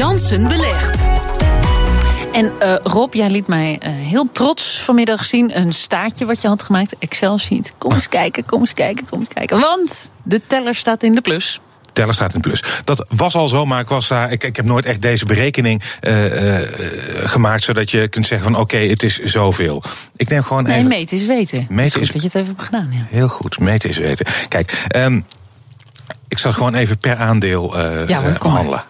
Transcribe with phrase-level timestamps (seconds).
[0.00, 0.98] Jansen belegt.
[2.32, 6.48] En uh, Rob, jij liet mij uh, heel trots vanmiddag zien een staartje wat je
[6.48, 6.98] had gemaakt.
[6.98, 7.74] Excel-sheet.
[7.78, 9.60] Kom eens kijken, kom eens kijken, kom eens kijken.
[9.60, 11.60] Want de teller staat in de plus
[11.92, 12.64] teller staat in plus.
[12.84, 15.82] Dat was al zo, maar ik, was daar, ik, ik heb nooit echt deze berekening
[16.00, 16.68] uh, uh,
[17.24, 17.62] gemaakt...
[17.62, 19.82] zodat je kunt zeggen van oké, okay, het is zoveel.
[20.16, 20.88] Ik neem gewoon nee, even...
[20.88, 21.66] meten is weten.
[21.68, 23.06] Meten is, is dat je het even hebt gedaan, ja.
[23.08, 24.26] Heel goed, meten is weten.
[24.48, 25.24] Kijk, um,
[26.28, 28.84] ik zal gewoon even per aandeel uh, ja, hoor, handelen.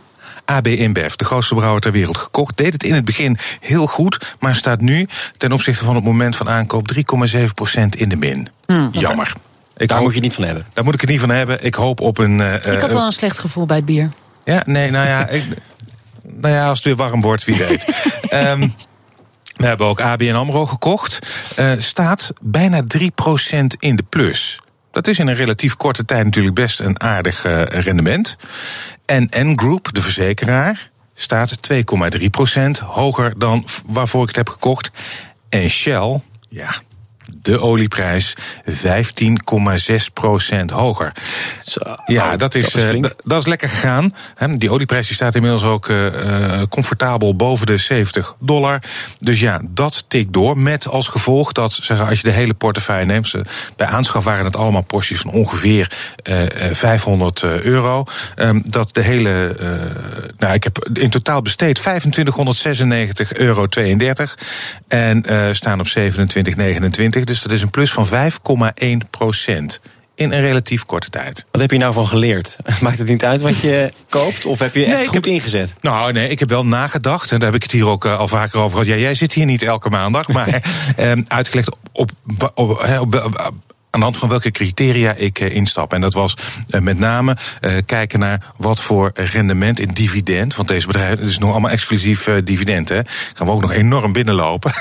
[0.50, 2.56] AB InBev, de grootste brouwer ter wereld, gekocht.
[2.56, 6.36] Deed het in het begin heel goed, maar staat nu ten opzichte van het moment
[6.36, 7.00] van aankoop 3,7%
[7.90, 8.48] in de min.
[8.66, 9.32] Mm, Jammer.
[9.76, 10.66] Ik daar hoop, moet je niet van hebben.
[10.72, 11.64] Daar moet ik het niet van hebben.
[11.64, 12.38] Ik hoop op een.
[12.38, 14.10] Uh, ik had wel een slecht gevoel bij het bier.
[14.44, 15.28] Ja, nee, nou ja.
[15.28, 15.44] ik,
[16.22, 17.84] nou ja, als het weer warm wordt, wie weet.
[18.32, 18.60] um,
[19.60, 21.18] we hebben ook ABN AMRO gekocht.
[21.58, 23.06] Uh, staat bijna 3%
[23.78, 24.60] in de plus.
[24.90, 28.36] Dat is in een relatief korte tijd natuurlijk best een aardig uh, rendement.
[29.10, 34.90] En N-Group, de verzekeraar, staat 2,3% hoger dan waarvoor ik het heb gekocht.
[35.48, 36.74] En Shell, ja,
[37.42, 38.36] de olieprijs
[38.70, 41.12] 15,6 procent hoger.
[41.64, 44.14] Zo, ja, dat is, dat is, uh, dat is lekker gegaan.
[44.50, 48.78] Die olieprijs die staat inmiddels ook uh, comfortabel boven de 70 dollar.
[49.18, 50.58] Dus ja, dat tikt door.
[50.58, 53.32] Met als gevolg dat, zeg, als je de hele portefeuille neemt...
[53.76, 55.90] bij aanschaf waren het allemaal porties van ongeveer
[56.30, 58.04] uh, 500 euro.
[58.36, 59.56] Um, dat de hele...
[60.38, 64.38] nou, ik heb in totaal besteed 2596 euro 32.
[64.88, 67.19] En staan op 27,29.
[67.26, 69.80] Dus dat is een plus van 5,1 procent
[70.20, 71.44] in een relatief korte tijd.
[71.50, 72.56] Wat heb je nou van geleerd?
[72.80, 74.46] Maakt het niet uit wat je koopt?
[74.46, 75.74] Of heb je echt nee, goed heb, ingezet?
[75.80, 77.32] Nou, nee, ik heb wel nagedacht.
[77.32, 78.94] En daar heb ik het hier ook uh, al vaker over gehad.
[78.94, 80.28] Ja, jij zit hier niet elke maandag.
[80.40, 80.48] Maar
[80.98, 83.54] uh, uitgelegd op, op, op, op
[83.90, 85.92] aan de hand van welke criteria ik uh, instap.
[85.92, 86.36] En dat was
[86.68, 87.36] uh, met name
[87.86, 90.56] kijken naar wat voor rendement in dividend.
[90.56, 92.88] Want deze bedrijven, het is nog allemaal exclusief dividend.
[92.88, 93.00] Hè.
[93.34, 94.72] Gaan we ook nog enorm binnenlopen.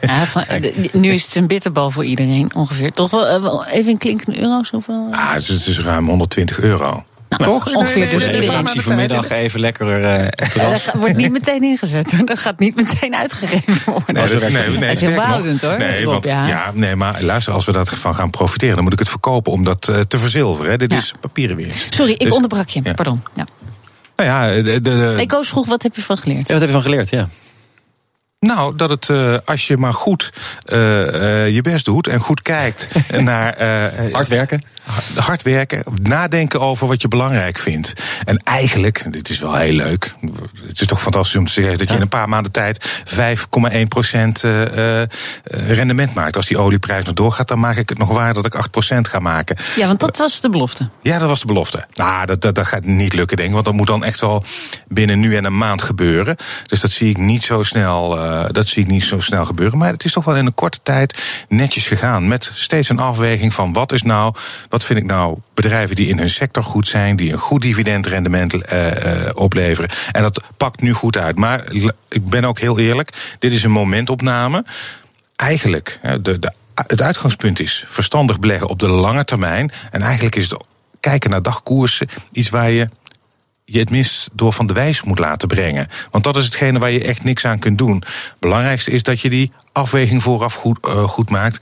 [0.00, 0.44] Ja, van,
[0.92, 2.92] nu is het een bitterbal voor iedereen ongeveer.
[2.92, 4.70] Toch wel even in klinkende euro's?
[4.70, 5.08] Hoeveel?
[5.10, 7.04] Ah, het is, het is ruim 120 euro.
[7.28, 7.74] Nou, Toch?
[7.74, 8.66] Ongeveer dus iedereen.
[8.74, 12.26] Ik vanmiddag even lekker uh, Dat wordt niet meteen ingezet hoor.
[12.26, 14.14] Dat gaat niet meteen uitgegeven worden.
[14.14, 15.78] Nee, dat, nee, nee, dat is heel behoudend hoor.
[15.78, 16.46] Nee, want, ja.
[16.46, 16.70] ja.
[16.74, 19.88] nee, maar luister, als we daarvan gaan profiteren, dan moet ik het verkopen om dat
[19.90, 20.70] uh, te verzilveren.
[20.70, 20.76] Hè.
[20.76, 20.96] Dit ja.
[20.98, 21.94] is papieren winst.
[21.94, 22.82] Sorry, ik dus, onderbrak je.
[22.94, 23.22] Pardon.
[23.34, 23.46] Ja.
[24.16, 25.14] Nou ja, de, de, de...
[25.18, 26.46] Ik Koos vroeg, wat heb je van geleerd?
[26.46, 27.28] Ja, wat heb je van geleerd, ja.
[28.40, 30.32] Nou, dat het uh, als je maar goed
[30.66, 33.62] uh, uh, je best doet en goed kijkt naar.
[34.12, 34.62] hard werken.
[35.14, 37.92] Hard werken, nadenken over wat je belangrijk vindt.
[38.24, 40.14] En eigenlijk, dit is wel heel leuk.
[40.66, 43.88] Het is toch fantastisch om te zeggen dat je in een paar maanden tijd 5,1
[43.88, 44.44] procent
[45.44, 46.36] rendement maakt.
[46.36, 49.08] Als die olieprijs nog doorgaat, dan maak ik het nog waar dat ik 8 procent
[49.08, 49.56] ga maken.
[49.76, 50.88] Ja, want dat was de belofte.
[51.02, 51.84] Ja, dat was de belofte.
[51.92, 53.54] Nou, dat, dat, dat gaat niet lukken, denk ik.
[53.54, 54.44] Want dat moet dan echt wel
[54.86, 56.36] binnen nu en een maand gebeuren.
[56.66, 58.27] Dus dat zie ik niet zo snel.
[58.28, 59.78] Uh, dat zie ik niet zo snel gebeuren.
[59.78, 62.28] Maar het is toch wel in een korte tijd netjes gegaan.
[62.28, 64.34] Met steeds een afweging van wat is nou,
[64.68, 68.54] wat vind ik nou bedrijven die in hun sector goed zijn, die een goed dividendrendement
[68.54, 69.90] uh, uh, opleveren.
[70.12, 71.36] En dat pakt nu goed uit.
[71.36, 71.72] Maar
[72.08, 74.64] ik ben ook heel eerlijk, dit is een momentopname.
[75.36, 79.72] Eigenlijk, de, de, het uitgangspunt is verstandig beleggen op de lange termijn.
[79.90, 80.62] En eigenlijk is het
[81.00, 82.88] kijken naar dagkoersen iets waar je
[83.70, 85.88] je het mis door van de wijs moet laten brengen.
[86.10, 88.02] Want dat is hetgene waar je echt niks aan kunt doen.
[88.38, 91.60] Belangrijkste is dat je die afweging vooraf goed, uh, goed maakt.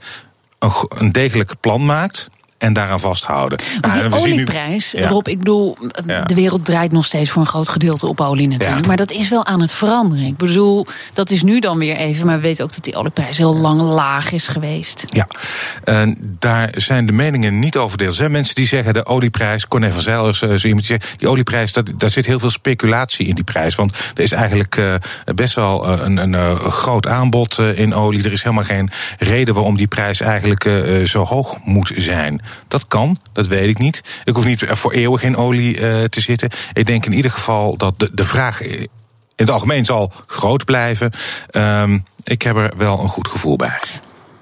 [0.59, 3.59] Een, een degelijk plan maakt en daaraan vasthouden.
[3.81, 5.07] Want die nou, olieprijs, nu, ja.
[5.07, 5.77] Rob, ik bedoel,
[6.25, 8.81] de wereld draait nog steeds voor een groot gedeelte op olie natuurlijk.
[8.81, 8.87] Ja.
[8.87, 10.25] Maar dat is wel aan het veranderen.
[10.25, 13.37] Ik bedoel, dat is nu dan weer even, maar we weten ook dat die olieprijs
[13.37, 15.05] heel lang laag is geweest.
[15.05, 15.27] Ja,
[16.39, 18.11] daar zijn de meningen niet over deels.
[18.11, 21.13] Er zijn mensen die zeggen de olieprijs, Corné van Zijl is zo iemand die zegt,
[21.17, 23.75] die olieprijs, dat, daar zit heel veel speculatie in die prijs.
[23.75, 24.93] Want er is eigenlijk uh,
[25.35, 28.23] best wel een, een, een groot aanbod in olie.
[28.23, 30.69] Er is helemaal geen reden waarom die prijs eigenlijk
[31.03, 32.41] zo hoog moet zijn.
[32.67, 34.03] Dat kan, dat weet ik niet.
[34.23, 36.49] Ik hoef niet voor eeuwig in olie uh, te zitten.
[36.73, 38.89] Ik denk in ieder geval dat de, de vraag in
[39.35, 41.11] het algemeen zal groot blijven.
[41.51, 43.79] Um, ik heb er wel een goed gevoel bij.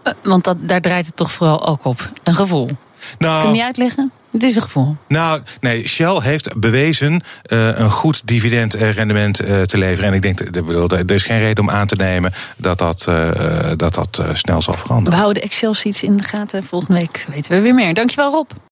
[0.04, 2.10] Uh, want dat, daar draait het toch vooral ook op.
[2.24, 2.70] Een gevoel.
[3.18, 4.12] Nou, Kun je niet uitleggen?
[4.36, 4.96] Het is een gevoel.
[5.08, 10.10] Nou, nee, Shell heeft bewezen uh, een goed dividendrendement uh, te leveren.
[10.10, 13.30] En ik denk, dat er is geen reden om aan te nemen dat dat, uh,
[13.76, 15.12] dat, dat snel zal veranderen.
[15.12, 16.64] We houden de Excel-sheets in de gaten.
[16.64, 17.94] Volgende week weten we weer meer.
[17.94, 18.50] Dankjewel, Rob.